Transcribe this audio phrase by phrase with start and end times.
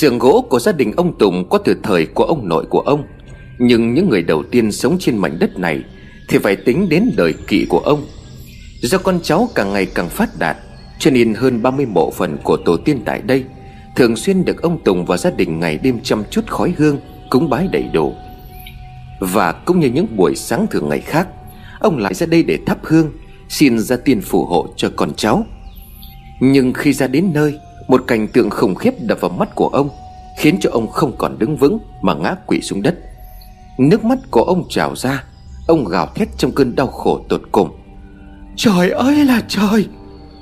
[0.00, 3.04] Sườn gỗ của gia đình ông Tùng có từ thời của ông nội của ông.
[3.58, 5.82] Nhưng những người đầu tiên sống trên mảnh đất này
[6.28, 8.06] Thì phải tính đến đời kỵ của ông.
[8.82, 10.56] Do con cháu càng ngày càng phát đạt,
[10.98, 13.44] Cho nên hơn 30 mộ phần của tổ tiên tại đây
[13.96, 16.98] Thường xuyên được ông Tùng và gia đình ngày đêm chăm chút khói hương,
[17.30, 18.14] Cúng bái đầy đủ
[19.20, 21.28] Và cũng như những buổi sáng thường ngày khác,
[21.80, 23.10] Ông lại ra đây để thắp hương,
[23.48, 25.46] Xin ra tiên phù hộ cho con cháu.
[26.40, 27.58] Nhưng khi ra đến nơi
[27.88, 29.88] một cảnh tượng khủng khiếp đập vào mắt của ông,
[30.38, 32.98] Khiến cho ông không còn đứng vững Mà ngã quỵ xuống đất.
[33.78, 35.24] Nước mắt của ông trào ra,
[35.66, 37.70] Ông gào thét trong cơn đau khổ tột cùng.
[38.56, 39.86] Trời ơi là trời!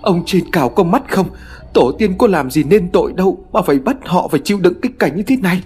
[0.02, 1.26] Ông trên cao có mắt không?
[1.74, 4.80] Tổ tiên có làm gì nên tội đâu Mà phải bắt họ phải chịu đựng
[4.82, 5.62] cái cảnh như thế này?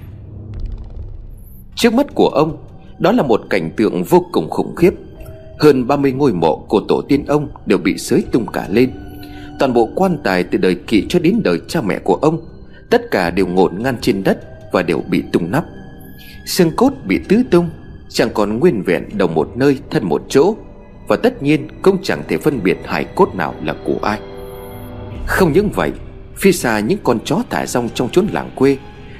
[1.75, 2.57] Trước mắt của ông,
[2.99, 4.95] Đó là một cảnh tượng vô cùng khủng khiếp.
[5.59, 8.91] Hơn 30 ngôi mộ của tổ tiên ông Đều bị xới tung cả lên.
[9.61, 12.41] Toàn bộ quan tài từ đời kỵ cho đến đời cha mẹ của ông.
[12.91, 14.39] Tất cả đều ngổn ngang trên đất
[14.73, 15.65] Và đều bị tung nắp.
[16.47, 17.71] Xương cốt bị tứ tung,
[18.09, 20.55] Chẳng còn nguyên vẹn đầu một nơi, thân một chỗ.
[21.09, 24.21] Và tất nhiên, cũng chẳng thể phân biệt hài cốt nào là của ai.
[25.27, 25.93] Không những vậy,
[26.37, 28.77] Phía xa những con chó thả rong trong chốn làng quê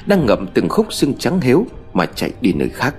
[0.07, 2.95] Đang ngậm từng khúc xương trắng héo Mà chạy đi nơi khác.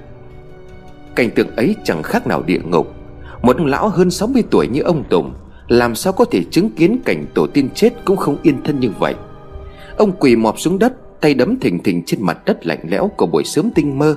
[1.16, 2.96] Cảnh tượng ấy chẳng khác nào địa ngục.
[3.42, 5.34] Một ông lão hơn 60 tuổi như ông Tùng
[5.72, 8.90] làm sao có thể chứng kiến cảnh tổ tiên chết Cũng không yên thân như
[9.00, 9.16] vậy?
[9.98, 13.26] Ông quỳ mọp xuống đất, Tay đấm thình thình trên mặt đất lạnh lẽo Của
[13.26, 14.16] buổi sớm tinh mơ.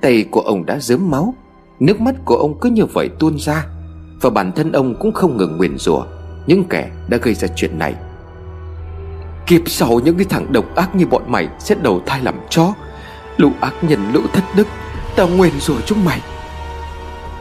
[0.00, 1.34] Tay của ông đã dớm máu,
[1.80, 3.66] Nước mắt của ông cứ như vậy tuôn ra,
[4.20, 6.04] Và bản thân ông cũng không ngừng nguyền rủa,
[6.46, 7.94] Những kẻ đã gây ra chuyện này.
[9.46, 12.74] Kiếp sau những cái thằng độc ác như bọn mày Sẽ đầu thai làm chó.
[13.36, 14.66] Lũ ác nhân, lũ thất đức,
[15.16, 16.20] Tao nguyền rủa chúng mày.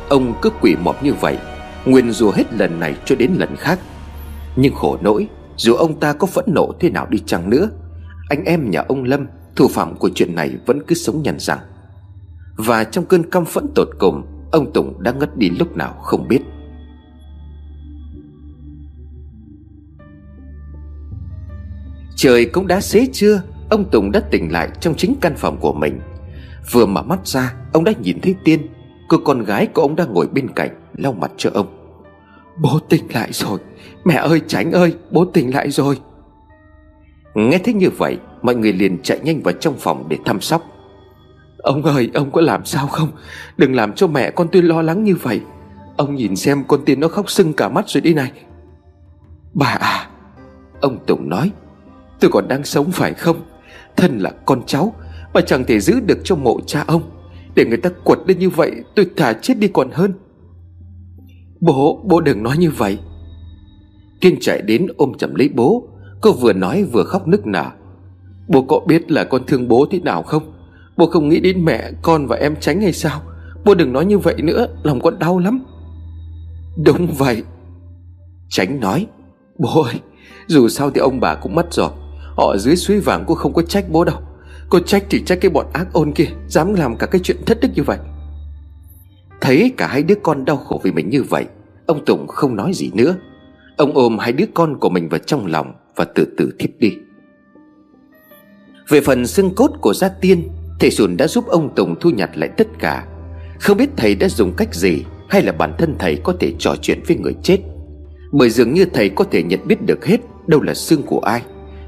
[0.10, 1.38] Ông cứ quỷ mọp như vậy
[1.86, 3.80] Nguyền rủa hết lần này cho đến lần khác.
[4.56, 7.70] Nhưng khổ nỗi, Dù ông ta có phẫn nộ thế nào đi chăng nữa,
[8.30, 11.60] Anh em nhà ông Lâm, Thủ phạm của chuyện này vẫn cứ sống nhằn rằng
[12.56, 16.28] Và trong cơn căm phẫn tột cùng, Ông Tùng đã ngất đi lúc nào không
[16.28, 16.40] biết.
[22.16, 25.74] Trời cũng đã xế trưa, Ông Tùng đã tỉnh lại trong chính căn phòng của
[25.74, 26.00] mình.
[26.72, 28.68] Vừa mở mắt ra, Ông đã nhìn thấy Tiên,
[29.08, 31.75] Cô con gái của ông đang ngồi bên cạnh Lau mặt cho ông.
[32.58, 33.60] Bố tỉnh lại rồi.
[34.06, 36.00] Mẹ ơi Tránh ơi bố tỉnh lại rồi.
[37.36, 40.64] Nghe thấy như vậy Mọi người liền chạy nhanh vào trong phòng để thăm sóc.
[41.58, 43.10] Ông ơi ông có làm sao không?
[43.58, 45.42] Đừng làm cho mẹ con tôi lo lắng như vậy.
[45.98, 48.32] Ông nhìn xem con tiên nó khóc sưng cả mắt rồi đi này.
[49.54, 50.10] Bà à
[50.82, 51.52] Ông Tùng nói
[52.20, 53.38] Tôi còn đang sống phải không?
[53.96, 54.94] Thân là con cháu
[55.34, 57.02] Mà chẳng thể giữ được cho mộ cha ông.
[57.56, 60.14] Để người ta quật lên như vậy Tôi thả chết đi còn hơn
[61.66, 63.00] Bố, bố đừng nói như vậy.
[64.20, 65.88] Tiên chạy đến ôm chầm lấy bố
[66.22, 67.66] Cô vừa nói vừa khóc nức nở.
[68.48, 70.54] Bố có biết là con thương bố thế nào không?
[70.98, 73.22] Bố không nghĩ đến mẹ con và em tránh hay sao?
[73.66, 75.66] Bố đừng nói như vậy nữa Lòng con đau lắm.
[76.86, 77.44] Đúng vậy.
[78.50, 79.08] Tránh nói
[79.58, 79.96] Bố ơi
[80.48, 81.90] Dù sao thì ông bà cũng mất rồi.
[82.38, 84.18] Họ dưới suối vàng cũng không có trách bố đâu.
[84.70, 87.58] Cô trách thì trách cái bọn ác ôn kia Dám làm cả cái chuyện thất
[87.62, 87.98] đức như vậy.
[89.42, 91.46] Thấy cả hai đứa con đau khổ vì mình như vậy,
[91.86, 93.16] Ông Tùng không nói gì nữa.
[93.78, 96.98] Ông ôm hai đứa con của mình vào trong lòng Và từ từ thiếp đi.
[98.90, 102.30] Về phần xương cốt của gia tiên, Thầy Sùn đã giúp ông Tùng thu nhặt
[102.38, 103.08] lại tất cả.
[103.60, 106.76] Không biết thầy đã dùng cách gì Hay là bản thân thầy có thể trò
[106.82, 107.58] chuyện với người chết.
[108.32, 110.18] Bởi dường như thầy có thể nhận biết được hết
[110.48, 111.42] Đâu là xương của ai,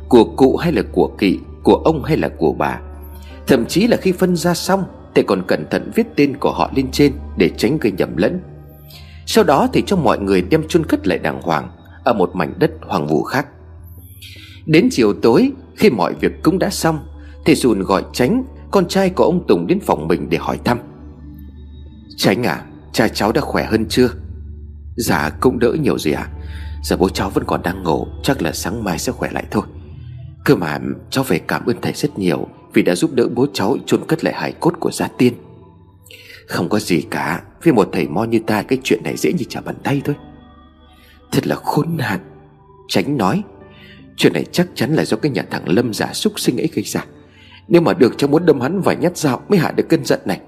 [0.10, 2.80] Của cụ hay là của kỵ, Của ông hay là của bà.
[3.48, 4.84] Thậm chí là khi phân ra xong
[5.18, 8.40] Thầy còn cẩn thận viết tên của họ lên trên Để tránh gây nhầm lẫn.
[9.26, 11.70] Sau đó thì cho mọi người đem chôn cất lại đàng hoàng
[12.04, 13.48] Ở một mảnh đất hoàng vũ khác.
[14.66, 17.00] Đến chiều tối, Khi mọi việc cũng đã xong,
[17.46, 20.80] Thầy Sùn gọi tránh Con trai của ông Tùng đến phòng mình để hỏi thăm.
[22.18, 24.10] Tránh à Cha cháu đã khỏe hơn chưa?
[24.96, 26.28] Dạ cũng đỡ nhiều gì ạ.
[26.32, 26.34] À?
[26.84, 29.64] Giờ bố cháu vẫn còn đang ngủ, Chắc là sáng mai sẽ khỏe lại thôi.
[30.46, 30.80] Cơ mà
[31.10, 32.48] cháu phải cảm ơn thầy rất nhiều.
[32.74, 35.34] Vì đã giúp đỡ bố cháu chôn cất lại hài cốt của gia tiên.
[36.48, 39.46] Không có gì cả Vì một thầy mo như ta, Cái chuyện này dễ như
[39.50, 40.16] trả bàn tay thôi.
[41.32, 42.20] Thật là khốn nạn.
[42.88, 43.44] Tránh nói,
[44.18, 46.84] Chuyện này chắc chắn là do cái nhà thằng Lâm giả súc sinh ấy gây
[46.84, 47.06] ra.
[47.68, 50.20] Nếu mà được, cháu muốn đâm hắn vài nhát dao Mới hạ được cơn giận
[50.26, 50.40] này.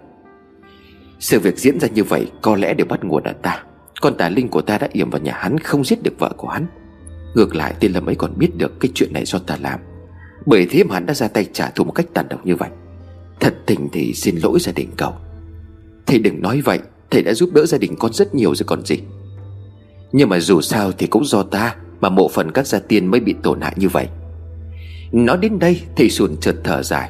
[1.20, 3.64] Sự việc diễn ra như vậy Có lẽ đều bắt nguồn ở ta.
[4.02, 6.48] Con tà linh của ta đã yểm vào nhà hắn, Không giết được vợ của
[6.48, 6.68] hắn.
[7.36, 9.80] Ngược lại, tên Lâm ấy còn biết được Cái chuyện này do ta làm.
[10.46, 12.70] Bởi thế mà hắn đã ra tay trả thù một cách tàn độc như vậy.
[13.40, 15.14] Thật tình thì xin lỗi gia đình cậu.
[16.06, 16.80] Thầy đừng nói vậy,
[17.12, 18.98] Thầy đã giúp đỡ gia đình con rất nhiều rồi còn gì.
[20.12, 23.20] Nhưng mà dù sao thì cũng do ta Mà mộ phần các gia tiên mới
[23.20, 24.08] bị tổn hại như vậy.
[25.12, 27.10] Nói đến đây, thầy sùn chợt thở dài.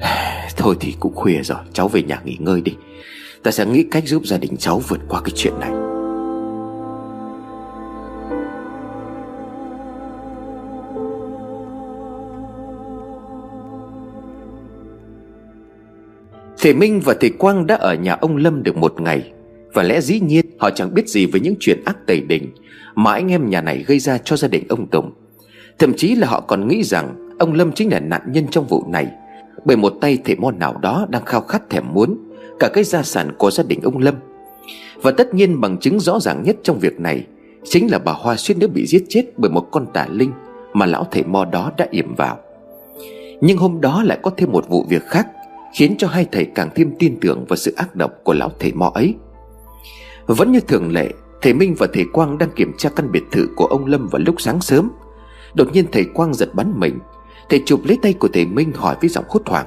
[0.56, 2.72] Thôi thì cũng khuya rồi, Cháu về nhà nghỉ ngơi đi.
[3.42, 5.87] Ta sẽ nghĩ cách giúp gia đình cháu vượt qua cái chuyện này.
[16.60, 19.32] Thầy Minh và thầy Quang đã ở nhà ông Lâm được một ngày.
[19.72, 22.50] Và lẽ dĩ nhiên, họ chẳng biết gì về những chuyện ác tẩy đình
[22.94, 25.12] Mà anh em nhà này gây ra cho gia đình ông Tùng.
[25.78, 28.84] Thậm chí là họ còn nghĩ rằng Ông Lâm chính là nạn nhân trong vụ
[28.88, 29.06] này.
[29.64, 32.18] Bởi một tay thể môn nào đó đang khao khát thèm muốn
[32.58, 34.14] Cả cái gia sản của gia đình ông Lâm.
[35.02, 37.26] Và tất nhiên bằng chứng rõ ràng nhất trong việc này
[37.64, 40.32] Chính là bà Hoa suýt nữa bị giết chết bởi một con tà linh
[40.72, 42.38] Mà lão thầy mo đó đã yểm vào.
[43.40, 45.26] Nhưng hôm đó lại có thêm một vụ việc khác.
[45.74, 48.72] Khiến cho hai thầy càng thêm tin tưởng vào sự ác độc của lão thầy
[48.72, 49.14] mo ấy.
[50.26, 51.10] Vẫn như thường lệ,
[51.42, 54.22] Thầy Minh và thầy Quang đang kiểm tra căn biệt thự của ông Lâm vào
[54.26, 54.90] lúc sáng sớm.
[55.54, 56.98] Đột nhiên thầy Quang giật bắn mình,
[57.50, 59.66] Thầy chụp lấy tay của thầy Minh hỏi với giọng hốt hoảng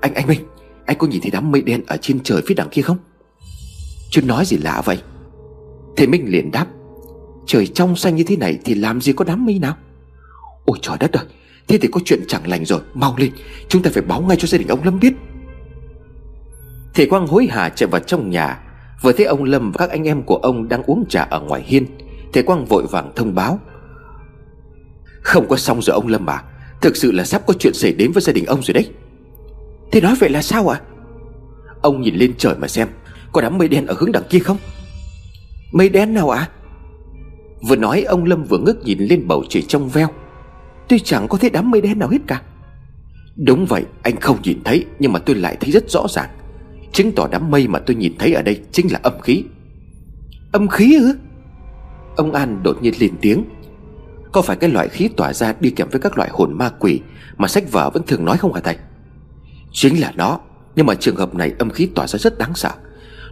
[0.00, 0.40] Anh anh Minh,
[0.86, 2.96] Anh có nhìn thấy đám mây đen ở trên trời phía đằng kia không?
[4.10, 4.98] Chứ nói gì lạ vậy.
[5.96, 6.66] Thầy Minh liền đáp,
[7.46, 9.76] Trời trong xanh như thế này thì làm gì có đám mây nào?
[10.64, 11.24] Ôi trời đất ơi
[11.68, 13.30] Thế thì có chuyện chẳng lành rồi, Mau lên,
[13.68, 15.12] Chúng ta phải báo ngay cho gia đình ông Lâm biết.
[16.94, 18.60] Thì Quang hối hả chạy vào trong nhà,
[19.02, 21.62] Vừa thấy ông Lâm và các anh em của ông đang uống trà ở ngoài
[21.66, 21.86] hiên
[22.32, 23.60] Thầy Quang vội vàng thông báo.
[25.22, 26.42] Không có xong rồi ông Lâm à
[26.80, 28.90] Thực sự là sắp có chuyện xảy đến với gia đình ông rồi đấy.
[29.92, 30.80] Thế nói vậy là sao ạ?
[30.82, 30.84] À?
[31.82, 32.88] Ông nhìn lên trời mà xem,
[33.32, 34.56] Có đám mây đen ở hướng đằng kia không?
[35.72, 36.40] Mây đen nào ạ?
[36.40, 36.50] À?
[37.68, 40.08] Vừa nói ông Lâm vừa ngước nhìn lên bầu trời trong veo.
[40.88, 42.42] Tôi chẳng có thấy đám mây đen nào hết cả.
[43.36, 46.30] Đúng vậy, anh không nhìn thấy, Nhưng mà tôi lại thấy rất rõ ràng.
[46.92, 49.44] Chứng tỏ đám mây mà tôi nhìn thấy ở đây Chính là âm khí.
[50.52, 51.16] Âm khí ư?
[52.16, 53.44] Ông An đột nhiên lên tiếng.
[54.32, 57.00] Có phải cái loại khí tỏa ra đi kèm với các loại hồn ma quỷ
[57.36, 58.76] Mà sách vở vẫn thường nói không hả thầy?
[59.72, 60.40] Chính là nó,
[60.76, 62.70] Nhưng mà trường hợp này âm khí tỏa ra rất đáng sợ.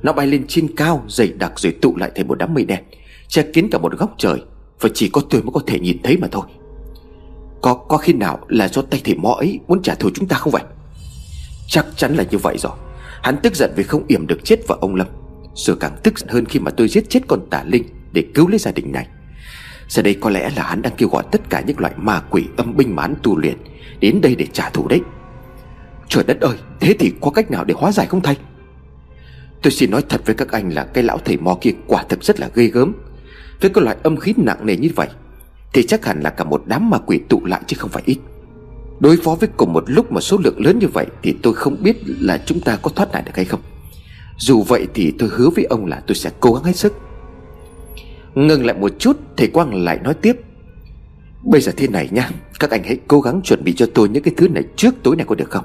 [0.03, 2.85] Nó bay lên trên cao, dày đặc rồi tụ lại thành một đám mây đen,
[3.29, 4.43] Che kín cả một góc trời.
[4.81, 6.45] Và chỉ có tôi mới có thể nhìn thấy mà thôi.
[7.65, 10.37] Có có khi nào là do tay thầy mõ ấy Muốn trả thù chúng ta
[10.37, 10.63] không vậy?
[11.69, 12.73] Chắc chắn là như vậy rồi.
[13.23, 15.07] Hắn tức giận vì không yểm được chết vợ ông Lâm.
[15.55, 18.49] Rồi càng tức giận hơn khi mà tôi giết chết con tà linh Để cứu
[18.49, 19.07] lấy gia đình này.
[19.89, 22.45] Giờ đây có lẽ là hắn đang kêu gọi tất cả những loại ma quỷ
[22.57, 23.57] âm binh mà hắn tu luyện
[24.01, 25.01] Đến đây để trả thù đấy.
[26.09, 28.37] Trời đất ơi, Thế thì có cách nào để hóa giải không thầy?
[29.63, 32.25] Tôi xin nói thật với các anh là Cái lão thầy mò kia quả thực
[32.25, 32.93] rất là ghê gớm.
[33.61, 35.09] Với cái loại âm khí nặng nề như vậy
[35.75, 38.19] thì chắc hẳn là cả một đám ma quỷ tụ lại chứ không phải ít.
[39.01, 41.83] Đối phó với cùng một lúc mà số lượng lớn như vậy Thì tôi không
[41.83, 43.61] biết là chúng ta có thoát lại được hay không.
[44.39, 46.95] Dù vậy thì tôi hứa với ông là tôi sẽ cố gắng hết sức.
[48.35, 50.37] Ngừng lại một chút, Thầy Quang lại nói tiếp.
[51.43, 52.31] Bây giờ thế này nha
[52.61, 55.17] Các anh hãy cố gắng chuẩn bị cho tôi những cái thứ này trước tối
[55.17, 55.65] nay có được không?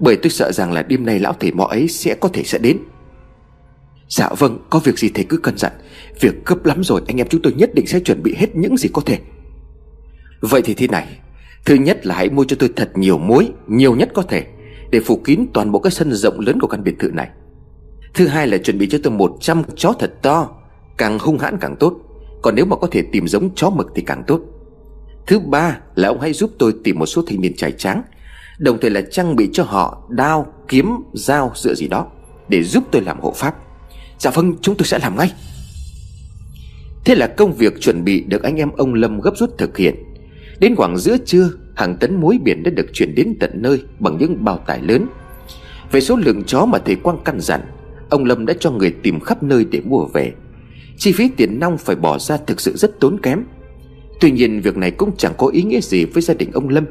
[0.00, 2.58] Bởi tôi sợ rằng là đêm nay lão thầy mọ ấy sẽ có thể sẽ
[2.58, 2.78] đến.
[4.08, 5.72] Dạ vâng Có việc gì thầy cứ cẩn dặn
[6.20, 8.76] Việc cấp lắm rồi, anh em chúng tôi nhất định sẽ chuẩn bị hết những
[8.76, 9.18] gì có thể.
[10.46, 11.06] Vậy thì thế này
[11.64, 14.46] Thứ nhất là hãy mua cho tôi thật nhiều muối Nhiều nhất có thể
[14.90, 17.28] Để phủ kín toàn bộ cái sân rộng lớn của căn biệt thự này.
[18.14, 20.48] Thứ hai là chuẩn bị cho tôi 100 chó thật to
[20.96, 21.94] Càng hung hãn càng tốt.
[22.42, 24.40] Còn nếu mà có thể tìm giống chó mực thì càng tốt.
[25.26, 28.02] Thứ ba là ông hãy giúp tôi tìm một số thanh niên trai tráng
[28.58, 32.06] Đồng thời là trang bị cho họ đao, kiếm, dao, dựa gì đó
[32.48, 33.54] Để giúp tôi làm hộ pháp.
[34.18, 35.32] Dạ vâng chúng tôi sẽ làm ngay.
[37.04, 40.05] Thế là công việc chuẩn bị được anh em ông Lâm gấp rút thực hiện.
[40.60, 44.18] Đến khoảng giữa trưa, Hàng tấn muối biển đã được chuyển đến tận nơi Bằng
[44.18, 45.06] những bao tải lớn.
[45.92, 47.60] Về số lượng chó mà thầy Quang căn dặn,
[48.08, 50.32] Ông Lâm đã cho người tìm khắp nơi để mua về.
[50.98, 53.44] Chi phí tiền nong phải bỏ ra thực sự rất tốn kém.
[54.20, 56.84] Tuy nhiên, việc này cũng chẳng có ý nghĩa gì với gia đình ông Lâm.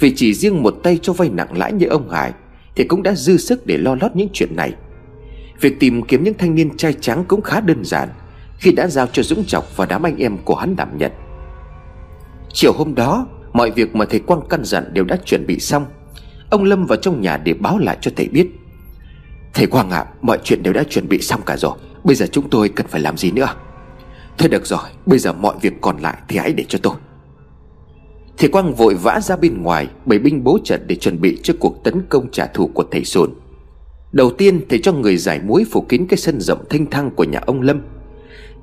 [0.00, 2.32] Vì chỉ riêng một tay cho vay nặng lãi như ông Hải,
[2.76, 4.72] Thì cũng đã dư sức để lo lót những chuyện này.
[5.60, 8.08] Việc tìm kiếm những thanh niên trai trắng cũng khá đơn giản,
[8.58, 11.12] Khi đã giao cho Dũng Chọc và đám anh em của hắn đảm nhận.
[12.56, 15.86] Chiều hôm đó Mọi việc mà thầy Quang căn dặn đều đã chuẩn bị xong.
[16.50, 18.46] Ông Lâm vào trong nhà để báo lại cho thầy biết.
[19.54, 21.72] Thầy Quang ạ à, Mọi chuyện đều đã chuẩn bị xong cả rồi.
[22.04, 23.48] Bây giờ chúng tôi cần phải làm gì nữa?
[24.38, 26.94] Thôi được rồi Bây giờ mọi việc còn lại thì hãy để cho tôi.
[28.38, 31.54] Thầy Quang vội vã ra bên ngoài Bày binh bố trận để chuẩn bị cho
[31.60, 33.30] cuộc tấn công trả thù của thầy Sồn.
[34.12, 37.24] Đầu tiên thầy cho người giải muối phủ kín cái sân rộng thanh thang của
[37.24, 37.80] nhà ông Lâm.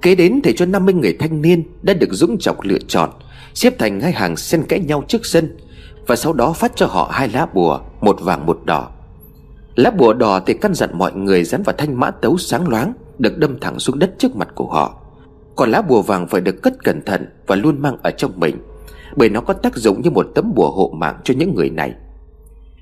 [0.01, 3.09] Kế đến thầy cho 50 người thanh niên đã được dũng trọng lựa chọn
[3.53, 5.57] Xếp thành hai hàng xen kẽ nhau trước sân,
[6.07, 8.89] Và sau đó phát cho họ hai lá bùa, Một vàng một đỏ.
[9.75, 12.93] Lá bùa đỏ thì căn dặn mọi người dán vào thanh mã tấu sáng loáng,
[13.19, 14.99] Được đâm thẳng xuống đất trước mặt của họ.
[15.55, 18.57] Còn lá bùa vàng phải được cất cẩn thận Và luôn mang ở trong mình,
[19.15, 21.93] Bởi nó có tác dụng như một tấm bùa hộ mạng cho những người này.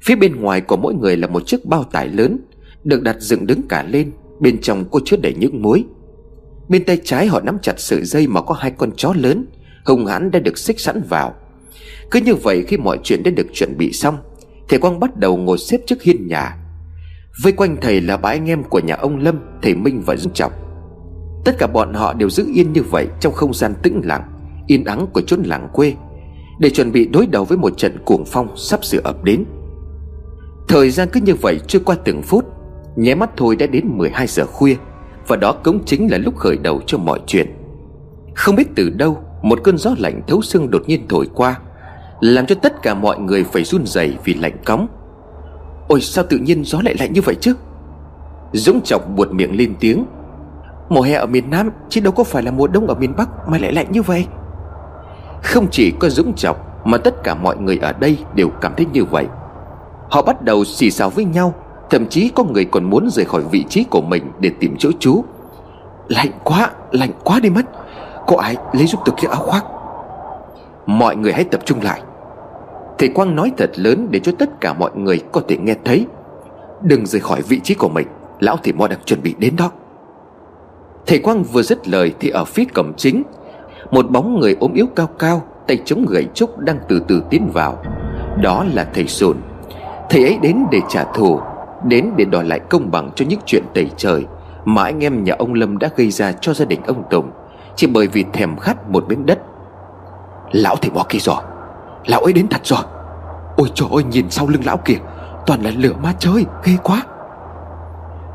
[0.03, 2.37] Phía bên ngoài của mỗi người là một chiếc bao tải lớn,
[2.83, 5.85] Được đặt dựng đứng cả lên, Bên trong có chứa đầy những muối.
[6.69, 9.45] Bên tay trái họ nắm chặt sợi dây mà có hai con chó lớn
[9.85, 11.35] Hùng hãn đã được xích sẵn vào.
[12.11, 14.17] Cứ như vậy khi mọi chuyện đã được chuẩn bị xong,
[14.69, 16.57] Thầy Quang bắt đầu ngồi xếp trước hiên nhà.
[17.43, 20.33] Vây quanh thầy là ba anh em của nhà ông Lâm, Thầy Minh và Dũng
[20.33, 20.51] Trọng.
[21.45, 24.23] Tất cả bọn họ đều giữ yên như vậy Trong không gian tĩnh lặng,
[24.67, 25.93] Yên ắng của chốn làng quê,
[26.59, 29.45] Để chuẩn bị đối đầu với một trận cuồng phong Sắp sửa ập đến.
[30.67, 32.45] Thời gian cứ như vậy trôi qua từng phút
[32.95, 34.75] Nhé mắt thôi đã đến 12 giờ khuya,
[35.27, 37.47] Và đó cũng chính là lúc khởi đầu cho mọi chuyện.
[38.35, 41.59] Không biết từ đâu một cơn gió lạnh thấu xương đột nhiên thổi qua
[42.19, 44.87] Làm cho tất cả mọi người phải run rẩy vì lạnh cóng.
[45.87, 47.55] Ôi sao tự nhiên gió lại lạnh như vậy chứ?
[48.51, 50.05] Dũng chọc buột miệng lên tiếng.
[50.89, 53.29] Mùa hè ở miền Nam Chứ đâu có phải là mùa đông ở miền Bắc
[53.47, 54.25] Mà lại lạnh như vậy.
[55.43, 58.85] Không chỉ có Dũng chọc Mà tất cả mọi người ở đây đều cảm thấy
[58.93, 59.25] như vậy.
[60.09, 61.53] Họ bắt đầu xì xào với nhau
[61.89, 64.89] Thậm chí có người còn muốn rời khỏi vị trí của mình Để tìm chỗ
[64.99, 65.23] trú.
[66.07, 67.65] Lạnh quá, lạnh quá đi mất.
[68.31, 69.65] Có ai lấy giúp tôi cái áo khoác.
[70.85, 72.01] Mọi người hãy tập trung lại.
[72.97, 76.05] Thầy Quang nói thật lớn để cho tất cả mọi người có thể nghe thấy.
[76.81, 78.07] Đừng rời khỏi vị trí của mình,
[78.39, 79.71] Lão thầy mo đang chuẩn bị đến đó.
[81.07, 83.23] Thầy Quang vừa dứt lời thì ở phía cổng chính,
[83.91, 87.49] Một bóng người ốm yếu cao cao, Tay chống gậy trúc đang từ từ tiến
[87.53, 87.83] vào.
[88.41, 89.37] Đó là thầy Sùn
[90.09, 91.39] Thầy ấy đến để trả thù,
[91.85, 94.25] Đến để đòi lại công bằng cho những chuyện tẩy trời
[94.65, 97.31] Mà anh em nhà ông Lâm đã gây ra cho gia đình ông Tùng.
[97.81, 99.39] Chỉ bởi vì thèm khát một miếng đất.
[100.51, 101.35] Lão thầy bỏ kia rồi.
[102.05, 102.79] Lão ấy đến thật rồi.
[103.57, 104.97] Ôi trời ơi, nhìn sau lưng lão kìa.
[105.45, 107.03] Toàn là lửa ma chơi, ghê quá.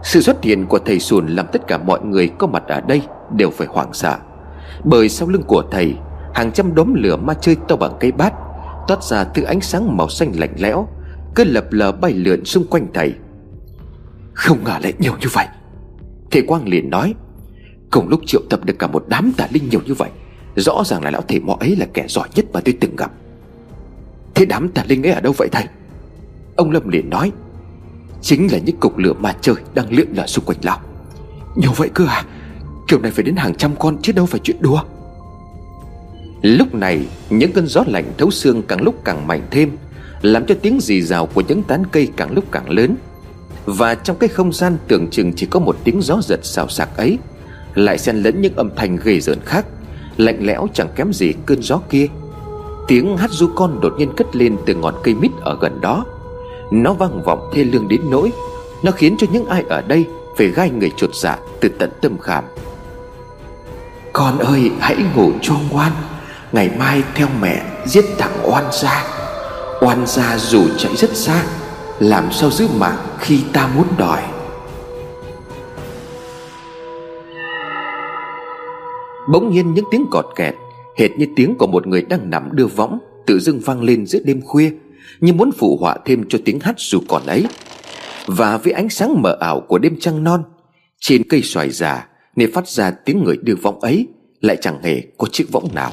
[0.03, 3.03] Sự xuất hiện của thầy Sùn Làm tất cả mọi người có mặt ở đây
[3.31, 4.17] Đều phải hoảng sợ.
[4.85, 5.95] Bởi sau lưng của thầy,
[6.35, 8.33] Hàng trăm đốm lửa ma chơi to bằng cây bát,
[8.89, 10.89] Toát ra từ ánh sáng màu xanh lạnh lẽo,
[11.35, 13.15] Cứ lập lờ bay lượn xung quanh thầy.
[14.33, 15.47] Không ngờ lại nhiều như vậy.
[16.31, 17.15] Thầy Quang liền nói
[17.91, 20.11] Cùng lúc triệu tập được cả một đám tà linh nhiều như vậy,
[20.57, 23.13] Rõ ràng là lão thầy mọ ấy là kẻ giỏi nhất mà tôi từng gặp.
[24.35, 25.65] Thế đám tà linh ấy ở đâu vậy thầy?
[26.57, 27.33] Ông Lâm liền nói,
[28.23, 30.81] Chính là những cục lửa ma chơi Đang lượn lờ xung quanh lão.
[31.57, 32.25] Nhiều vậy cơ à?
[32.89, 34.83] Kiểu này phải đến hàng trăm con chứ đâu phải chuyện đùa.
[36.43, 39.77] Lúc này, Những cơn gió lạnh thấu xương càng lúc càng mạnh thêm,
[40.23, 42.97] Làm cho tiếng rì rào của những tán cây càng lúc càng lớn.
[43.67, 46.97] Và trong cái không gian tưởng chừng chỉ có một tiếng gió giật xào xạc
[46.97, 47.19] ấy
[47.77, 49.67] lại xen lẫn những âm thanh ghê rợn khác,
[50.17, 52.07] Lạnh lẽo chẳng kém gì cơn gió kia.
[52.89, 56.05] Tiếng hát du con đột nhiên cất lên từ ngọn cây mít ở gần đó.
[56.71, 58.33] Nó vang vọng thê lương đến nỗi,
[58.83, 60.07] Nó khiến cho những ai ở đây
[60.37, 62.45] Phải gai người chuột dạ từ tận tâm khảm.
[64.13, 65.93] Con ơi, hãy ngủ cho ngoan,
[66.53, 69.05] Ngày mai theo mẹ giết thằng oan gia.
[69.81, 71.43] Oan gia dù chạy rất xa,
[71.99, 74.23] Làm sao giữ mạng khi ta muốn đòi?
[79.29, 80.55] Bỗng nhiên những tiếng cọt kẹt,
[80.97, 84.19] Hệt như tiếng của một người đang nằm đưa võng, Tự dưng vang lên giữa
[84.25, 84.71] đêm khuya,
[85.21, 87.47] Như muốn phụ họa thêm cho tiếng hát dù còn ấy.
[88.27, 90.43] Và với ánh sáng mờ ảo của đêm trăng non,
[91.01, 92.07] Trên cây xoài già
[92.37, 94.07] Nên phát ra tiếng người đưa võng ấy,
[94.41, 95.93] Lại chẳng hề có chiếc võng nào.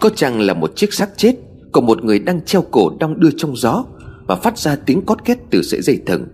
[0.00, 1.34] Có chăng là một chiếc xác chết
[1.72, 3.84] Của một người đang treo cổ đong đưa trong gió
[4.26, 6.26] Và phát ra tiếng cót két từ sợi dây thừng?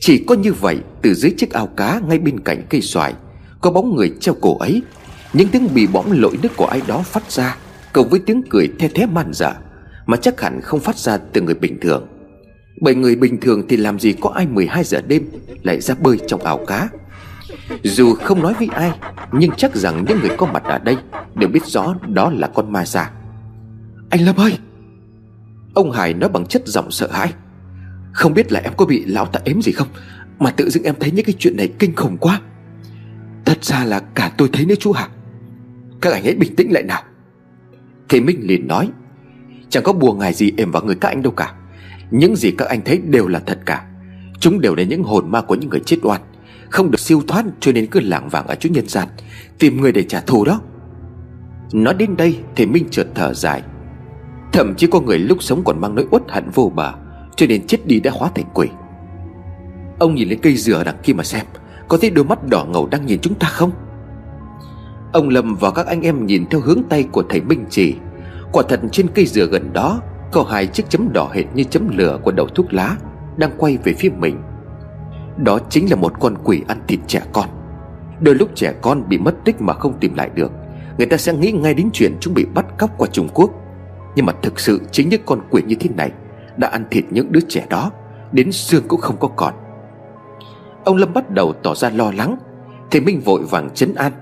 [0.00, 3.14] Chỉ có như vậy, Từ dưới chiếc ao cá ngay bên cạnh cây xoài,
[3.60, 4.82] Có bóng người treo cổ ấy
[5.32, 7.56] những tiếng bị bõm lội nước của ai đó phát ra,
[7.92, 9.52] Cộng với tiếng cười the thế man dở
[10.06, 12.06] Mà chắc hẳn không phát ra từ người bình thường.
[12.80, 15.28] Bởi người bình thường thì làm gì có ai 12 giờ đêm
[15.62, 16.88] Lại ra bơi trong ảo cá?
[17.82, 18.92] Dù không nói với ai,
[19.32, 20.96] Nhưng chắc rằng những người có mặt ở đây
[21.34, 23.10] Đều biết rõ đó là con ma già.
[24.10, 24.58] Anh Lâm ơi!
[25.74, 27.32] Ông Hải nói bằng chất giọng sợ hãi.
[28.12, 29.88] Không biết là em có bị lão ta ếm gì không,
[30.38, 32.40] Mà tự dưng em thấy những cái chuyện này kinh khủng quá.
[33.44, 35.08] Thật ra là cả tôi thấy nữa chú Hà
[36.02, 37.02] các anh hãy bình tĩnh lại nào.
[38.08, 38.88] Thế Minh liền nói,
[39.68, 41.54] Chẳng có bùa ngài gì êm vào người các anh đâu cả.
[42.10, 43.86] Những gì các anh thấy đều là thật cả.
[44.40, 46.20] Chúng đều là những hồn ma của những người chết oan.
[46.70, 49.08] Không được siêu thoát cho nên cứ lảng vàng ở chỗ nhân gian,
[49.58, 50.60] Tìm người để trả thù đó.
[51.72, 53.62] Nói đến đây thì Minh chợt thở dài.
[54.52, 56.92] Thậm chí có người lúc sống còn mang nỗi uất hận vô bờ,
[57.36, 58.68] Cho nên chết đi đã hóa thành quỷ.
[59.98, 61.46] Ông nhìn lên cây dừa đằng kia mà xem,
[61.88, 63.70] Có thấy đôi mắt đỏ ngầu đang nhìn chúng ta không?
[65.12, 67.96] Ông Lâm và các anh em nhìn theo hướng tay của thầy Minh chỉ
[68.52, 70.00] Quả thật trên cây dừa gần đó,
[70.32, 72.96] Có hai chiếc chấm đỏ hệt như chấm lửa của đầu thuốc lá,
[73.36, 74.42] Đang quay về phía mình.
[75.36, 77.48] Đó chính là một con quỷ ăn thịt trẻ con.
[78.20, 80.52] Đôi lúc trẻ con bị mất tích mà không tìm lại được,
[80.98, 83.50] Người ta sẽ nghĩ ngay đến chuyện chúng bị bắt cóc qua Trung Quốc.
[84.16, 86.10] Nhưng mà thực sự chính những con quỷ như thế này
[86.56, 87.90] Đã ăn thịt những đứa trẻ đó,
[88.32, 89.54] Đến xương cũng không có còn.
[90.84, 92.36] Ông Lâm bắt đầu tỏ ra lo lắng.
[92.90, 94.12] Thì Minh vội vàng chấn an.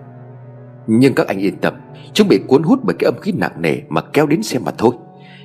[0.93, 1.75] Nhưng các anh yên tâm,
[2.15, 4.73] Chúng bị cuốn hút bởi cái âm khí nặng nề Mà kéo đến xem mà
[4.79, 4.95] thôi.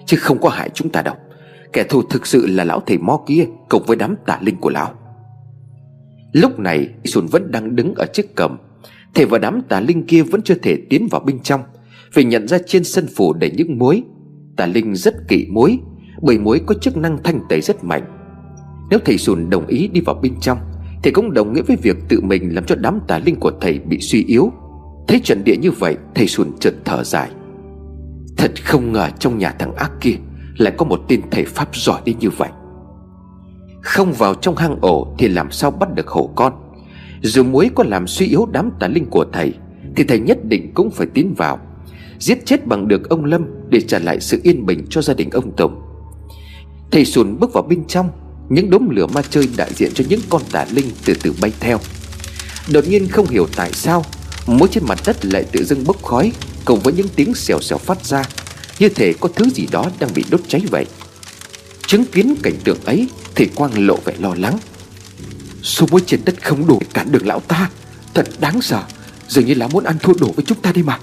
[0.05, 1.15] Chứ không có hại chúng ta đâu.
[1.73, 4.69] Kẻ thù thực sự là lão thầy mo kia Cùng với đám tà linh của
[4.69, 4.93] lão.
[6.31, 8.57] Lúc này Sùn vẫn đang đứng ở trước cầm.
[9.13, 11.61] Thầy và đám tà linh kia vẫn chưa thể tiến vào bên trong,
[12.13, 14.03] Vì nhận ra trên sân phủ đầy những muối.
[14.57, 15.79] Tà linh rất kỵ muối,
[16.21, 18.03] Bởi muối có chức năng thanh tẩy rất mạnh.
[18.89, 20.57] Nếu thầy Sùn đồng ý đi vào bên trong
[21.03, 23.79] thầy cũng đồng nghĩa với việc tự mình làm cho đám tà linh của thầy
[23.79, 24.51] bị suy yếu.
[25.07, 27.29] Thấy trận địa như vậy, Thầy Sùn chợt thở dài.
[28.37, 30.15] Thật không ngờ trong nhà thằng ác kia
[30.57, 32.49] Lại có một tên thầy Pháp giỏi đến như vậy.
[33.81, 36.53] Không vào trong hang ổ Thì làm sao bắt được hổ con?
[37.21, 39.53] Dù muối có làm suy yếu đám tà linh của thầy,
[39.95, 41.59] Thì thầy nhất định cũng phải tiến vào,
[42.19, 45.29] Giết chết bằng được ông Lâm Để trả lại sự yên bình cho gia đình
[45.29, 45.81] ông Tùng.
[46.91, 48.09] Thầy Sùn bước vào bên trong,
[48.49, 51.53] Những đốm lửa ma chơi đại diện cho những con tà linh từ từ bay
[51.59, 51.77] theo.
[52.73, 54.03] Đột nhiên không hiểu tại sao
[54.45, 56.31] mỗi trên mặt đất lại tự dưng bốc khói
[56.65, 58.23] Cùng với những tiếng xèo xèo phát ra,
[58.79, 60.85] Như thể có thứ gì đó đang bị đốt cháy vậy.
[61.87, 64.57] Chứng kiến cảnh tượng ấy, Thì Quang lộ vẻ lo lắng.
[65.63, 67.69] Số muối trên đất không đủ cản đường lão ta.
[68.13, 68.83] Thật đáng sợ,
[69.27, 70.99] Dường như lão muốn ăn thua đổ với chúng ta đi mà.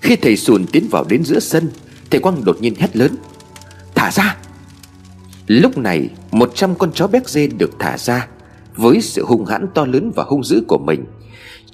[0.00, 1.70] Khi thầy Sùn tiến vào đến giữa sân
[2.10, 3.16] Thầy Quang đột nhiên hét lớn.
[3.94, 4.36] Thả ra!
[5.46, 8.28] Lúc này, một trăm con chó béc dê được thả ra,
[8.76, 11.04] Với sự hung hãn to lớn và hung dữ của mình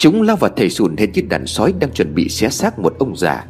[0.01, 2.95] Chúng lao vào thầy sùn hệt như đàn sói đang chuẩn bị xé xác một
[2.99, 3.45] ông già.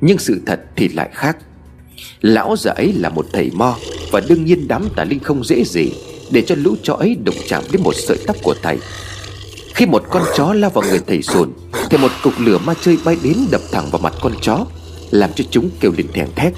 [0.00, 1.36] Nhưng sự thật thì lại khác.
[2.20, 3.76] Lão già ấy là một thầy mo
[4.12, 5.92] Và đương nhiên đám tà linh không dễ gì
[6.30, 8.78] Để cho lũ chó ấy đụng chạm đến một sợi tóc của thầy.
[9.74, 11.52] Khi một con chó lao vào người thầy sùn,
[11.90, 14.66] Thì một cục lửa ma chơi bay đến đập thẳng vào mặt con chó,
[15.10, 16.52] Làm cho chúng kêu lên thèn thét.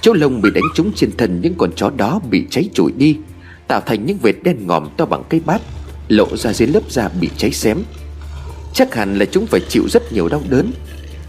[0.00, 3.16] Chỗ lông bị đánh trúng trên thân những con chó đó bị cháy trụi đi,
[3.68, 5.62] Tạo thành những vệt đen ngòm to bằng cây bát,
[6.08, 7.78] Lộ ra dưới lớp da bị cháy xém.
[8.74, 10.70] Chắc hẳn là chúng phải chịu rất nhiều đau đớn.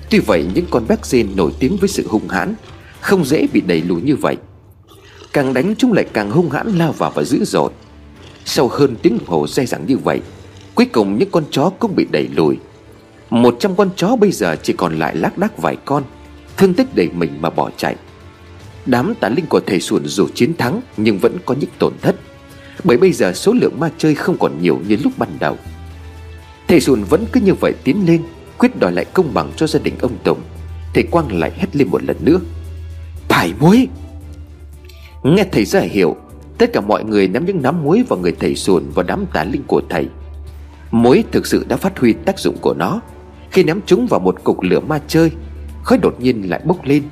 [0.09, 2.53] Tuy vậy, những con béc dê nổi tiếng với sự hung hãn
[3.01, 4.37] Không dễ bị đẩy lùi như vậy.
[5.33, 7.71] Càng đánh chúng lại càng hung hãn lao vào và dữ dội.
[8.45, 10.21] Sau hơn tiếng đồng hồ dai dẳng như vậy,
[10.75, 12.57] Cuối cùng những con chó cũng bị đẩy lùi.
[13.29, 16.03] Một trăm con chó bây giờ chỉ còn lại lác đác vài con,
[16.57, 17.95] Thương tích đầy mình mà bỏ chạy.
[18.85, 22.15] Đám tà linh của thầy xuồn dù chiến thắng Nhưng vẫn có những tổn thất,
[22.83, 25.57] Bởi bây giờ số lượng ma chơi không còn nhiều như lúc ban đầu.
[26.69, 28.21] Thầy Sùn vẫn cứ như vậy tiến lên,
[28.57, 30.39] Quyết đòi lại công bằng cho gia đình ông Tùng.
[30.93, 32.39] Thầy Quang lại hét lên một lần nữa.
[33.29, 33.87] Thải muối!
[35.23, 36.15] Nghe thầy ra hiểu,
[36.57, 39.43] Tất cả mọi người nắm những nắm muối vào người thầy Sùn Và đám tà
[39.43, 40.07] linh của thầy.
[40.91, 43.01] Muối thực sự đã phát huy tác dụng của nó.
[43.51, 45.31] Khi ném chúng vào một cục lửa ma chơi,
[45.83, 47.03] Khói đột nhiên lại bốc lên.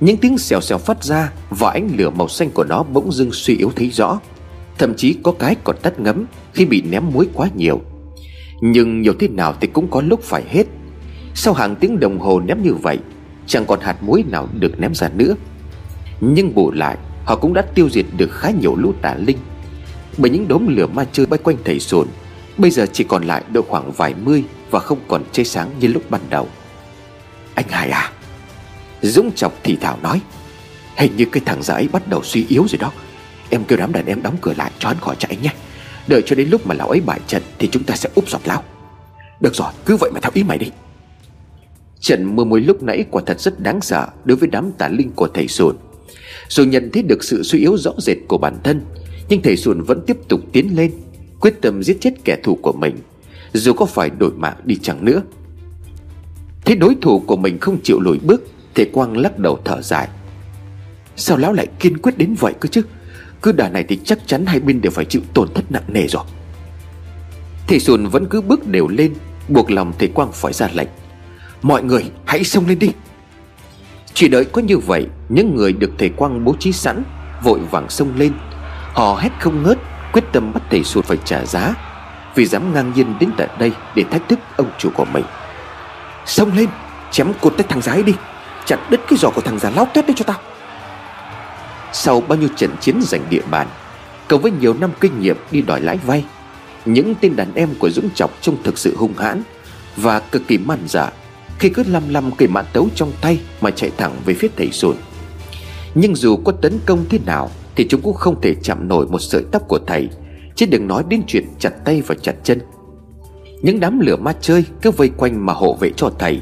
[0.00, 3.32] Những tiếng xèo xèo phát ra Và ánh lửa màu xanh của nó bỗng dưng
[3.32, 4.20] suy yếu thấy rõ.
[4.78, 7.80] Thậm chí có cái còn tắt ngấm Khi bị ném muối quá nhiều
[8.60, 10.64] nhưng nhiều thế nào thì cũng có lúc phải hết.
[11.34, 12.98] Sau hàng tiếng đồng hồ ném như vậy,
[13.46, 15.34] Chẳng còn hạt muối nào được ném ra nữa.
[16.20, 19.38] Nhưng bù lại, Họ cũng đã tiêu diệt được khá nhiều lũ tà linh.
[20.16, 22.08] Bởi những đốm lửa ma chơi bay quanh thầy sồn,
[22.56, 25.88] Bây giờ chỉ còn lại độ khoảng vài mươi Và không còn cháy sáng như
[25.88, 26.48] lúc ban đầu.
[27.54, 28.12] Anh Hải à
[29.02, 30.20] Dũng chọc thì thảo nói,
[30.96, 32.92] Hình như cái thằng già ấy bắt đầu suy yếu rồi đó.
[33.50, 35.50] Em kêu đám đàn em đóng cửa lại, cho hắn khỏi chạy nhé.
[36.08, 38.40] Đợi cho đến lúc mà lão ấy bại trận Thì chúng ta sẽ úp sọt
[38.44, 38.62] lão.
[39.40, 40.66] Được rồi, cứ vậy mà theo ý mày đi.
[42.00, 45.10] Trận mưa muối lúc nãy quả thật rất đáng sợ Đối với đám tà linh
[45.10, 45.76] của thầy Sùn.
[46.48, 48.80] Dù nhận thấy được sự suy yếu rõ rệt của bản thân,
[49.28, 50.92] Nhưng thầy Sùn vẫn tiếp tục tiến lên,
[51.40, 52.96] Quyết tâm giết chết kẻ thù của mình.
[53.52, 55.22] Dù có phải đổi mạng đi chẳng nữa.
[56.64, 60.08] Thế đối thủ của mình không chịu lùi bước, Thầy Quang lắc đầu thở dài.
[61.16, 62.82] Sao lão lại kiên quyết đến vậy cơ chứ?
[63.42, 66.06] Cứ đà này thì chắc chắn hai bên đều phải chịu tổn thất nặng nề
[66.06, 66.24] rồi.
[67.68, 69.14] Thầy Sùn vẫn cứ bước đều lên,
[69.48, 70.88] Buộc lòng thầy Quang phải ra lệnh.
[71.62, 72.90] Mọi người, hãy xông lên đi.
[74.14, 77.02] Chỉ đợi có như vậy, Những người được thầy Quang bố trí sẵn,
[77.42, 78.32] Vội vàng xông lên.
[78.92, 79.78] Họ hét không ngớt,
[80.12, 81.74] Quyết tâm bắt thầy Sùn phải trả giá,
[82.34, 85.24] Vì dám ngang nhiên đến tận đây Để thách thức ông chủ của mình.
[86.26, 86.68] Xông lên,
[87.10, 88.12] Chém cột tay thằng giái đi,
[88.64, 90.38] Chặt đứt cái giò của thằng già láo tét đấy cho tao
[91.92, 93.68] sau bao nhiêu trận chiến giành địa bàn,
[94.28, 96.24] Cộng với nhiều năm kinh nghiệm đi đòi lãi vay,
[96.84, 99.42] Những tên đàn em của Dũng Chọc trông thực sự hung hãn
[99.96, 101.12] Và cực kỳ man dạ
[101.58, 104.70] Khi cứ lăm lăm cây mã tấu trong tay Mà chạy thẳng về phía thầy
[104.72, 104.96] sùn.
[105.94, 109.18] Nhưng dù có tấn công thế nào Thì chúng cũng không thể chạm nổi một
[109.18, 110.08] sợi tóc của thầy,
[110.54, 112.60] Chứ đừng nói đến chuyện chặt tay và chặt chân.
[113.62, 116.40] Những đám lửa ma chơi cứ vây quanh mà hộ vệ cho thầy.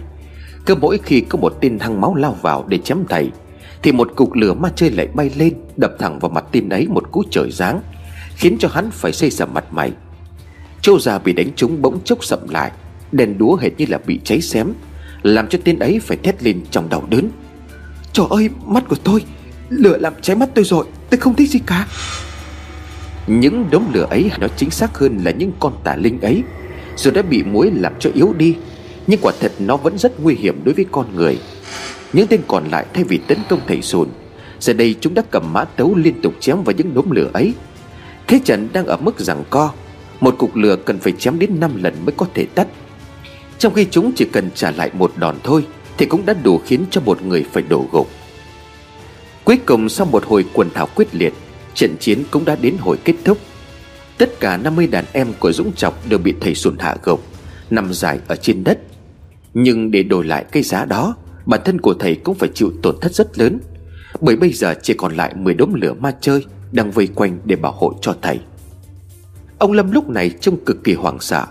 [0.67, 3.31] Cứ mỗi khi có một tên hăng máu lao vào để chém thầy
[3.83, 6.87] thì một cục lửa ma chơi lại bay lên, Đập thẳng vào mặt tên ấy
[6.89, 7.81] một cú trời giáng,
[8.37, 9.93] Khiến cho hắn phải xây sầm mặt mày.
[10.81, 12.73] Châu già bị đánh trúng bỗng chốc sậm lại,
[13.13, 14.73] Đèn đúa hệt như là bị cháy xém,
[15.23, 17.31] Làm cho tên ấy phải thét lên trong đau đớn.
[18.13, 19.25] Trời ơi, mắt của tôi,
[19.69, 21.87] Lửa làm cháy mắt tôi rồi, Tôi không thích gì cả.
[23.27, 26.43] Những đống lửa ấy, nó chính xác hơn là những con tà linh ấy,
[26.97, 28.57] Dù đã bị muối làm cho yếu đi,
[29.07, 31.39] Nhưng quả thật nó vẫn rất nguy hiểm đối với con người.
[32.17, 34.09] Những tên còn lại thay vì tấn công thầy sùn
[34.61, 37.55] Giờ đây chúng đã cầm mã tấu liên tục chém vào những đốm lửa ấy.
[38.27, 39.73] Thế trận đang ở mức rằng co,
[40.21, 42.67] Một cục lửa cần phải chém đến 5 lần mới có thể tắt.
[43.59, 45.67] Trong khi chúng chỉ cần trả lại một đòn thôi,
[45.99, 48.09] Thì cũng đã đủ khiến cho một người phải đổ gục.
[49.45, 51.33] Cuối cùng sau một hồi quần thảo quyết liệt,
[51.75, 53.39] Trận chiến cũng đã đến hồi kết thúc.
[54.19, 57.25] Tất cả 50 đàn em của Dũng Trọc đều bị thầy sùn hạ gục,
[57.71, 58.79] Nằm dài ở trên đất.
[59.55, 61.15] Nhưng để đổi lại cái giá đó
[61.47, 63.59] Bản thân của thầy cũng phải chịu tổn thất rất lớn.
[64.21, 67.57] Bởi bây giờ chỉ còn lại 10 đốm lửa ma chơi Đang vây quanh để
[67.57, 68.41] bảo hộ cho thầy.
[69.59, 71.47] Ông Lâm lúc này trông cực kỳ hoảng sợ.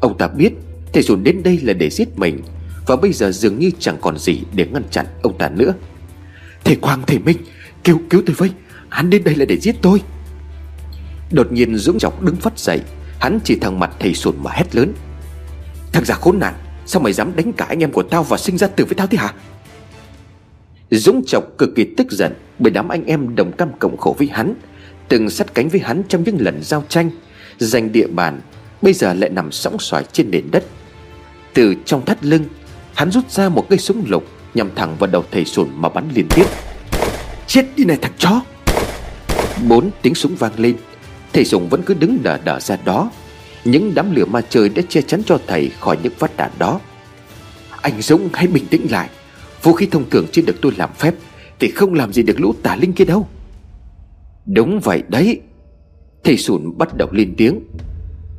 [0.00, 0.52] Ông ta biết
[0.92, 2.42] Thầy sùn đến đây là để giết mình,
[2.86, 5.74] Và bây giờ dường như chẳng còn gì để ngăn chặn ông ta nữa.
[6.64, 7.36] Thầy Quang, thầy Minh,
[7.84, 8.50] Cứu cứu tôi với.
[8.88, 10.00] Hắn đến đây là để giết tôi.
[11.30, 12.80] Đột nhiên Dũng Chọc đứng phát dậy.
[13.20, 14.94] Hắn chỉ thẳng mặt thầy sùn mà hét lớn.
[15.92, 16.54] Thằng già khốn nạn
[16.92, 19.06] Sao mày dám đánh cả anh em của tao và sinh ra tử với tao
[19.06, 19.34] thế hả?
[20.90, 24.28] Dũng Chọc cực kỳ tức giận Bởi đám anh em đồng cam cộng khổ với
[24.32, 24.54] hắn,
[25.08, 27.10] Từng sắt cánh với hắn trong những lần giao tranh,
[27.58, 28.40] Giành địa bàn,
[28.82, 30.64] Bây giờ lại nằm sóng xoài trên nền đất.
[31.54, 32.44] Từ trong thắt lưng,
[32.94, 34.24] Hắn rút ra một cây súng lục
[34.54, 36.46] Nhằm thẳng vào đầu thầy sùn mà bắn liên tiếp.
[37.46, 38.42] Chết đi này thằng chó!
[39.68, 40.76] Bốn tiếng súng vang lên,
[41.32, 43.10] Thầy sùng vẫn cứ đứng đờ đờ ra đó.
[43.64, 46.80] Những đám lửa ma trời đã che chắn cho thầy khỏi những vắt đạn đó.
[47.82, 49.10] Anh Dũng, hãy bình tĩnh lại.
[49.62, 51.14] Vũ khí thông thường chưa được tôi làm phép,
[51.58, 53.26] Thì không làm gì được lũ tà linh kia đâu.
[54.46, 55.40] Đúng vậy đấy.
[56.24, 57.60] Thầy sùn bắt đầu lên tiếng.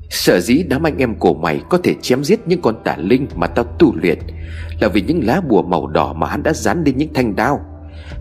[0.10, 3.28] Sở dĩ đám anh em của mày có thể chém giết những con tà linh
[3.36, 4.20] mà tao tu luyện
[4.80, 7.66] Là vì những lá bùa màu đỏ mà hắn đã dán lên những thanh đao.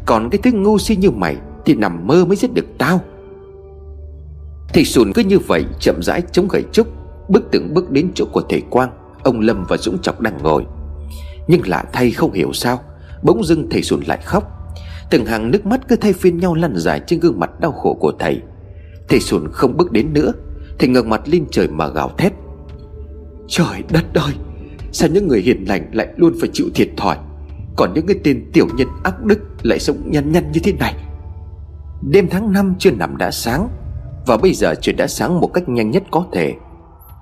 [0.07, 3.01] Còn cái thứ ngu si như mày Thì nằm mơ mới giết được tao.
[4.73, 6.87] Thầy sùn cứ như vậy, chậm rãi chống gậy trúc,
[7.29, 8.91] Bước từng bước đến chỗ của thầy Quang.
[9.23, 10.65] Ông Lâm và Dũng Chọc đang ngồi.
[11.49, 12.81] Nhưng lạ thay không hiểu sao,
[13.23, 14.45] Bỗng dưng thầy sùn lại khóc.
[15.11, 17.95] Từng hàng nước mắt cứ thay phiên nhau lăn dài trên gương mặt đau khổ
[17.95, 18.41] của thầy.
[19.09, 20.33] Thầy sùn không bước đến nữa,
[20.79, 22.33] Thầy ngẩng mặt lên trời mà gào thét.
[23.49, 24.33] Trời đất ơi,
[24.93, 27.17] Sao những người hiền lành lại luôn phải chịu thiệt thòi?
[27.77, 30.95] Còn những cái tên tiểu nhân ác đức Lại sống nhăn nhăn như thế này?
[32.11, 33.69] Đêm tháng năm chưa nằm đã sáng
[34.27, 36.55] và bây giờ trời đã sáng một cách nhanh nhất có thể.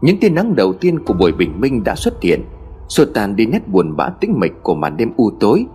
[0.01, 2.45] Những tia nắng đầu tiên của buổi bình minh đã xuất hiện,
[2.89, 5.67] Xua tan đi nét buồn bã tĩnh mịch của màn đêm u tối,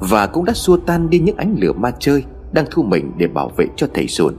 [0.00, 3.26] Và cũng đã xua tan đi những ánh lửa ma chơi Đang thu mình để
[3.26, 4.34] bảo vệ cho thầy sùn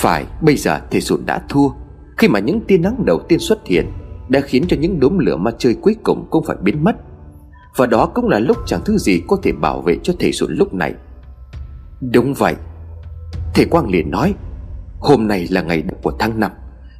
[0.00, 1.68] phải, bây giờ thầy sụn đã thua.
[2.16, 3.86] Khi mà những tia nắng đầu tiên xuất hiện
[4.28, 6.96] Đã khiến cho những đốm lửa ma chơi cuối cùng cũng phải biến mất.
[7.76, 10.52] Và đó cũng là lúc chẳng thứ gì có thể bảo vệ cho thầy sụn
[10.52, 10.94] lúc này.
[12.00, 12.54] Đúng vậy.
[13.54, 14.34] Thầy Quang liền nói
[15.06, 16.50] Hôm nay là ngày của tháng 5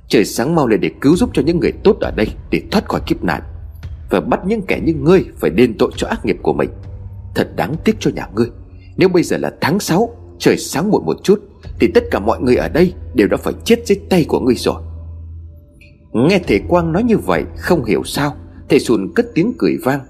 [0.08, 2.88] Trời sáng mau lên để cứu giúp cho những người tốt ở đây Để thoát
[2.88, 3.42] khỏi kiếp nạn
[4.10, 6.70] Và bắt những kẻ như ngươi phải đền tội cho ác nghiệp của mình.
[7.34, 8.46] Thật đáng tiếc cho nhà ngươi.
[8.96, 11.40] Nếu bây giờ là tháng 6 Trời sáng muộn một chút
[11.80, 14.54] thì tất cả mọi người ở đây Đều đã phải chết dưới tay của ngươi
[14.54, 14.82] rồi.
[16.12, 18.34] Nghe thầy Quang nói như vậy Không hiểu sao
[18.68, 20.00] Thầy Sùn cất tiếng cười vang.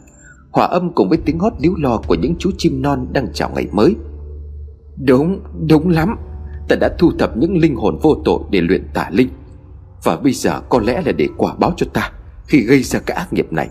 [0.50, 3.50] Hòa âm cùng với tiếng hót líu lo của những chú chim non Đang chào
[3.54, 3.94] ngày mới.
[4.96, 6.16] Đúng, đúng lắm.
[6.68, 9.29] Ta đã thu thập những linh hồn vô tội để luyện tả linh.
[10.05, 12.12] Và bây giờ có lẽ là để quả báo cho ta
[12.46, 13.68] Khi gây ra cái ác nghiệp này.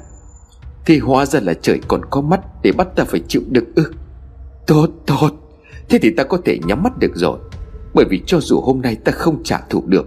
[0.86, 3.94] Thì hóa ra là trời còn có mắt Để bắt ta phải chịu đựng ư?
[4.68, 5.30] Tốt tốt.
[5.90, 7.40] Thế thì ta có thể nhắm mắt được rồi.
[7.94, 10.06] Bởi vì cho dù hôm nay ta không trả thù được,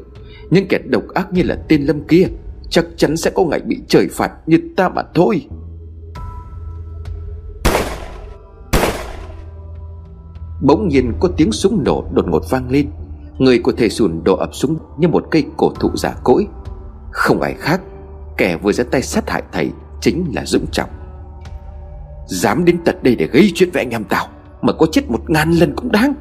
[0.51, 2.29] những kẻ độc ác như là tên Lâm kia
[2.71, 5.47] Chắc chắn sẽ có ngày bị trời phạt như ta mà thôi.
[10.61, 12.91] Bỗng nhiên có tiếng súng nổ đột ngột vang lên.
[13.39, 16.47] Người của thầy sùn đổ ập súng như một cây cổ thụ giả cỗi.
[17.11, 17.81] Không ai khác,
[18.37, 20.91] Kẻ vừa ra tay sát hại thầy Chính là Dũng Trọng.
[22.27, 24.27] Dám đến tận đây để gây chuyện với anh em tao,
[24.63, 26.15] Mà có chết một ngàn lần cũng đáng.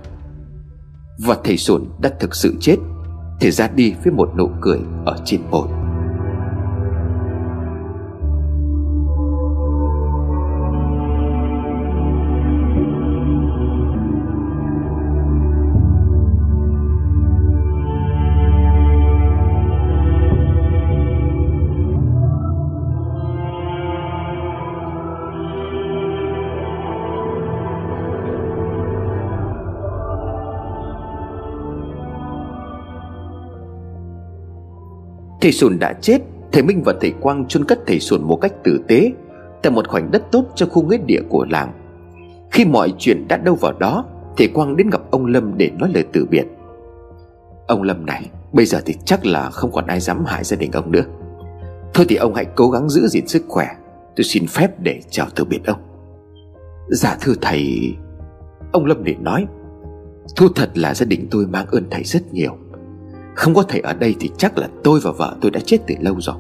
[1.20, 2.76] Và thầy sùn đã thực sự chết
[3.40, 5.68] Thầy ra đi với một nụ cười ở trên môi
[35.48, 38.54] Thầy Sùn đã chết, Thầy Minh và thầy Quang chôn cất thầy Sùn một cách
[38.64, 39.12] tử tế,
[39.64, 41.74] Tại một khoảnh đất tốt trong khu nghĩa địa của làng.
[42.52, 44.06] Khi mọi chuyện đã đâu vào đó,
[44.38, 46.46] Thầy Quang đến gặp ông Lâm để nói lời từ biệt.
[47.68, 50.72] Ông Lâm này, Bây giờ thì chắc là không còn ai dám hại gia đình
[50.72, 51.04] ông nữa.
[51.94, 53.68] Thôi thì ông hãy cố gắng giữ gìn sức khỏe.
[54.16, 55.80] Tôi xin phép để chào từ biệt ông.
[56.90, 57.96] Dạ thưa thầy,
[58.72, 59.46] Ông Lâm liền nói
[60.36, 62.58] Thu thật là gia đình tôi mang ơn thầy rất nhiều.
[63.38, 65.96] Không có thầy ở đây thì chắc là tôi và vợ tôi đã chết từ
[66.00, 66.36] lâu rồi.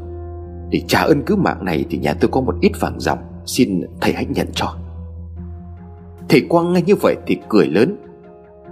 [0.70, 3.82] Để trả ơn cứu mạng này thì nhà tôi có một ít vàng dòng, Xin
[4.02, 4.76] thầy hãy nhận cho.
[6.30, 7.98] Thầy Quang nghe như vậy thì cười lớn.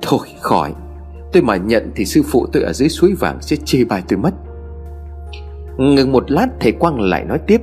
[0.02, 0.74] Thôi, khỏi.
[1.34, 4.20] Tôi mà nhận thì sư phụ tôi ở dưới suối vàng sẽ chê bai tôi
[4.20, 4.34] mất.
[5.78, 7.62] Ngừng một lát, thầy Quang lại nói tiếp.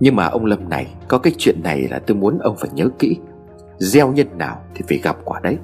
[0.00, 2.88] Nhưng mà ông Lâm này, Có cái chuyện này là tôi muốn ông phải nhớ
[2.98, 3.16] kỹ.
[3.78, 5.56] Gieo nhân nào thì phải gặp quả đấy.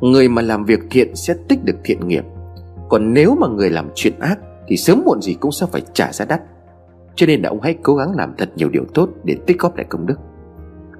[0.00, 2.24] Người mà làm việc thiện sẽ tích được thiện nghiệp.
[2.90, 6.12] Còn nếu mà người làm chuyện ác, Thì sớm muộn gì cũng sẽ phải trả
[6.12, 6.40] giá đắt.
[7.14, 9.76] Cho nên là ông hãy cố gắng làm thật nhiều điều tốt Để tích góp
[9.76, 10.14] lại công đức.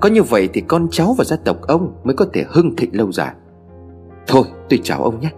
[0.01, 2.97] Có như vậy thì con cháu và gia tộc ông Mới có thể hưng thịnh
[2.97, 3.35] lâu dài.
[4.27, 5.31] Thôi, tôi chào ông nhé.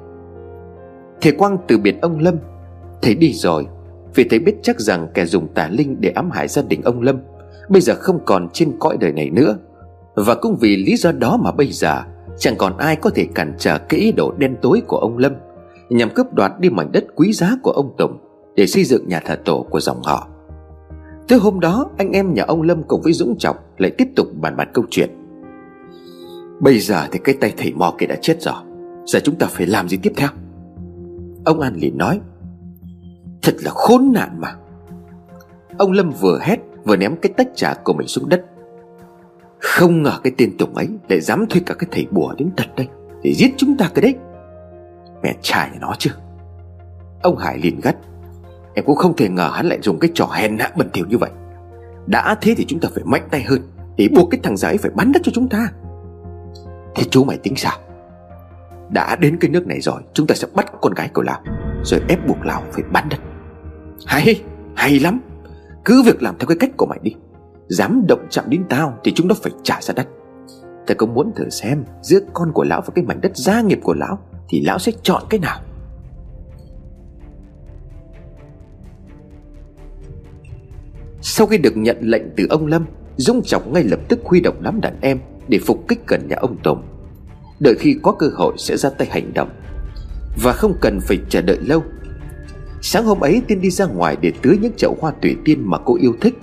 [1.21, 2.35] Thầy Quang từ biệt ông Lâm.
[3.03, 3.67] Thầy đi rồi,
[4.15, 7.03] Vì thầy biết chắc rằng kẻ dùng tà linh để ám hại gia đình ông
[7.03, 7.17] Lâm
[7.69, 9.57] Bây giờ không còn trên cõi đời này nữa.
[10.15, 12.03] Và cũng vì lý do đó mà bây giờ,
[12.39, 15.33] Chẳng còn ai có thể cản trở cái ý đồ đen tối của ông Lâm.
[15.93, 18.19] Nhằm cướp đoạt đi mảnh đất quý giá của ông Tùng
[18.57, 20.29] Để xây dựng nhà thờ tổ của dòng họ.
[21.29, 24.27] Tới hôm đó, anh em nhà ông Lâm cùng với Dũng Trọng Lại tiếp tục
[24.41, 25.11] bàn bạc câu chuyện.
[26.61, 28.55] Bây giờ thì cái tay thầy mò kia đã chết rồi,
[29.07, 30.29] Giờ chúng ta phải làm gì tiếp theo?
[31.45, 32.21] Ông An liền nói,
[33.43, 34.55] Thật là khốn nạn mà.
[35.79, 38.45] Ông Lâm vừa hét, Vừa ném cái tách trà của mình xuống đất.
[39.59, 42.69] Không ngờ cái tên Tùng ấy Lại dám thuê cả cái thầy bùa đến tận
[42.77, 42.89] đây
[43.23, 44.15] Để giết chúng ta cái đấy.
[45.23, 46.11] Mẹ trai nó chứ?
[47.23, 47.97] Ông Hải liền gắt.
[48.75, 51.19] Em cũng không thể ngờ hắn lại dùng cái trò hèn hạ bẩn thỉu như
[51.19, 51.31] vậy.
[52.07, 53.63] Đã thế thì chúng ta phải mạnh tay hơn
[53.97, 55.69] Để buộc cái thằng giấy phải bắn đất cho chúng ta.
[56.95, 57.79] Thế chú mày tính sao?
[58.91, 61.41] Đã đến cái nước này rồi Chúng ta sẽ bắt con gái của Lào
[61.85, 63.19] Rồi ép buộc Lào phải bắn đất.
[64.07, 64.43] Hay,
[64.77, 65.21] hay lắm.
[65.85, 67.15] Cứ việc làm theo cái cách của mày đi.
[67.69, 70.07] Dám động chạm đến tao Thì chúng nó phải trả ra đất
[70.87, 73.79] ta cũng muốn thử xem Giữa con của lão và cái mảnh đất gia nghiệp
[73.83, 74.19] của lão
[74.53, 75.61] thì lão sẽ chọn cái nào?
[81.21, 82.87] Sau khi được nhận lệnh từ ông Lâm,
[83.17, 86.37] Dung Trọng ngay lập tức huy động đám đàn em Để phục kích gần nhà
[86.41, 86.83] ông Tùng.
[87.61, 89.51] Đợi khi có cơ hội sẽ ra tay hành động.
[90.43, 91.83] Và không cần phải chờ đợi lâu.
[92.83, 95.79] Sáng hôm ấy, Tiên đi ra ngoài để tưới những chậu hoa thủy tiên mà
[95.85, 96.35] cô yêu thích.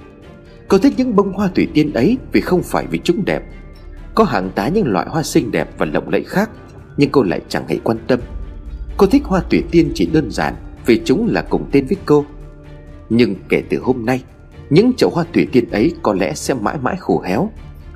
[0.68, 3.44] Cô thích những bông hoa thủy tiên ấy vì không phải vì chúng đẹp.
[4.16, 6.50] Có hàng tá những loại hoa xinh đẹp và lộng lẫy khác.
[7.00, 8.20] Nhưng cô lại chẳng hề quan tâm.
[8.98, 12.26] Cô thích hoa tủy tiên chỉ đơn giản Vì chúng là cùng tên với cô.
[13.10, 14.24] Nhưng kể từ hôm nay,
[14.70, 17.50] Những chậu hoa tủy tiên ấy có lẽ sẽ mãi mãi khô héo.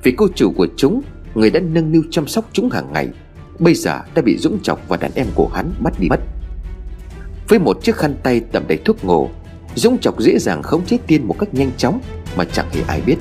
[0.03, 1.01] Vì cô chủ của chúng,
[1.35, 3.09] Người đã nâng niu chăm sóc chúng hàng ngày,
[3.59, 6.19] Bây giờ đã bị Dũng Trọng và đàn em của hắn bắt đi mất.
[7.47, 9.29] Với một chiếc khăn tay tẩm đầy thuốc ngủ
[9.75, 11.99] Dũng Trọng dễ dàng khống chế tiên một cách nhanh chóng
[12.37, 13.17] Mà chẳng hề ai biết.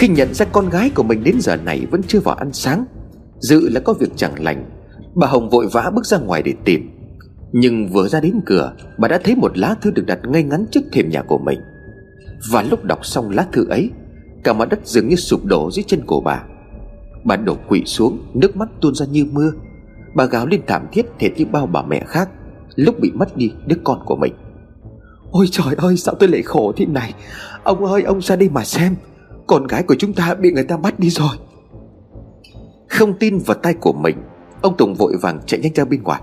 [0.00, 2.84] Khi nhận ra con gái của mình đến giờ này vẫn chưa vào ăn sáng,
[3.38, 4.70] Dự là có việc chẳng lành,
[5.14, 6.90] Bà Hồng vội vã bước ra ngoài để tìm.
[7.52, 10.66] Nhưng vừa ra đến cửa, Bà đã thấy một lá thư được đặt ngay ngắn
[10.70, 11.60] trước thềm nhà của mình.
[12.50, 13.90] Và lúc đọc xong lá thư ấy,
[14.44, 16.44] Cả mặt đất dường như sụp đổ dưới chân của bà.
[17.24, 19.52] Bà đổ quỵ xuống, Nước mắt tuôn ra như mưa.
[20.14, 22.28] Bà gào lên thảm thiết hệt như bao bà mẹ khác,
[22.74, 24.32] Lúc bị mất đi đứa con của mình.
[25.30, 27.14] Ôi trời ơi, sao tôi lại khổ thế này?
[27.64, 28.94] Ông ơi, ông ra đây mà xem
[29.50, 31.36] con gái của chúng ta bị người ta bắt đi rồi.
[32.88, 34.16] Không tin vào tay của mình
[34.62, 36.22] Ông Tùng vội vàng chạy nhanh ra bên ngoài.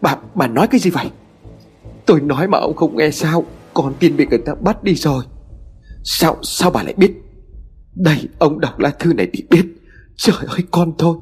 [0.00, 1.10] Bà, bà nói cái gì vậy?
[2.06, 5.24] Tôi nói mà ông không nghe sao Con tin bị người ta bắt đi rồi.
[6.04, 7.12] Sao, sao bà lại biết?
[7.94, 9.66] Đây, ông đọc lá thư này thì biết.
[10.16, 11.16] Trời ơi con thôi.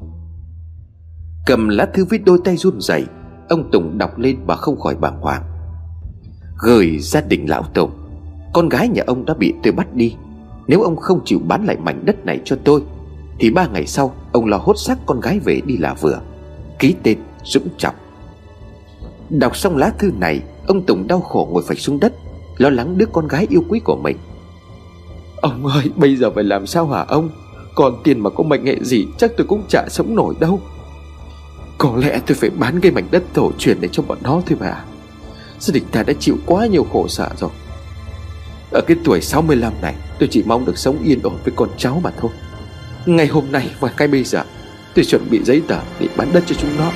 [1.45, 3.05] Cầm lá thư với đôi tay run rẩy
[3.49, 5.43] Ông Tùng đọc lên và không khỏi bàng hoàng.
[6.57, 7.91] Gửi gia đình lão Tùng
[8.53, 10.15] Con gái nhà ông đã bị tôi bắt đi
[10.67, 12.81] nếu ông không chịu bán lại mảnh đất này cho tôi,
[13.39, 16.21] Thì ba ngày sau, Ông lo hốt xác con gái về đi là vừa.
[16.79, 17.95] Ký tên Dũng Trọng.
[19.29, 22.13] Đọc xong lá thư này, Ông Tùng đau khổ ngồi phải xuống đất,
[22.57, 24.17] Lo lắng đứa con gái yêu quý của mình.
[25.41, 27.29] Ông ơi, bây giờ phải làm sao hả ông?
[27.75, 30.59] Còn tiền mà có mệnh hệ gì, Chắc tôi cũng chả sống nổi đâu.
[31.77, 34.57] Có lẽ tôi phải bán cái mảnh đất tổ truyền để cho bọn nó thôi
[34.59, 34.83] mà.
[35.59, 37.49] Gia đình ta đã chịu quá nhiều khổ sở rồi.
[38.71, 42.01] Ở cái tuổi 65 này Tôi chỉ mong được sống yên ổn với con cháu
[42.03, 42.31] mà thôi.
[43.05, 44.43] Ngày hôm nay và cái bây giờ,
[44.95, 46.91] Tôi chuẩn bị giấy tờ để bán đất cho chúng nó.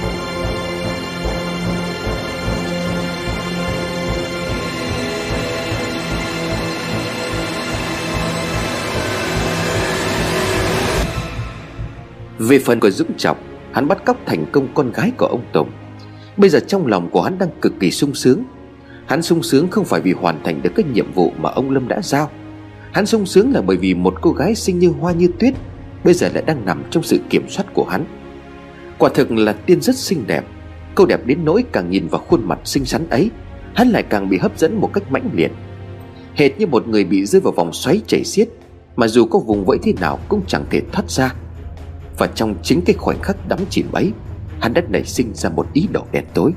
[12.40, 13.38] Về phần của Dũng Trọng,
[13.72, 15.70] Hắn bắt cóc thành công con gái của ông Tùng.
[16.38, 18.44] Bây giờ trong lòng của hắn đang cực kỳ sung sướng.
[19.06, 21.88] Hắn sung sướng không phải vì hoàn thành được cái nhiệm vụ mà ông Lâm
[21.88, 22.30] đã giao
[22.96, 25.54] Hắn sung sướng là bởi vì một cô gái xinh như hoa như tuyết
[26.04, 28.06] Bây giờ lại đang nằm trong sự kiểm soát của hắn.
[28.98, 30.46] Quả thực là tiên rất xinh đẹp.
[30.96, 33.30] Cô đẹp đến nỗi càng nhìn vào khuôn mặt xinh xắn ấy,
[33.76, 35.52] Hắn lại càng bị hấp dẫn một cách mãnh liệt.
[36.36, 38.50] Hệt như một người bị rơi vào vòng xoáy chảy xiết,
[38.96, 41.34] Mà dù có vùng vẫy thế nào cũng chẳng thể thoát ra.
[42.18, 44.12] Và trong chính cái khoảnh khắc đắm chìm ấy,
[44.60, 46.52] Hắn đã nảy sinh ra một ý đồ đen tối.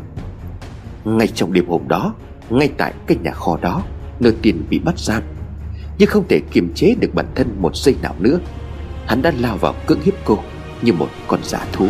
[1.04, 2.14] Ngay trong đêm hôm đó,
[2.50, 3.82] Ngay tại cái nhà kho đó,
[4.20, 5.22] Nơi tiền bị bắt giam
[5.98, 8.38] nhưng không thể kiềm chế được bản thân một giây nào nữa.
[9.06, 10.38] Hắn đã lao vào cưỡng hiếp cô
[10.82, 11.88] Như một con giả thú.